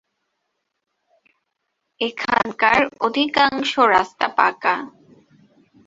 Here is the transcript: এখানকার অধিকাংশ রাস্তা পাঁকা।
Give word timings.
এখানকার 2.01 2.81
অধিকাংশ 3.01 3.71
রাস্তা 3.89 4.27
পাঁকা। 4.37 4.75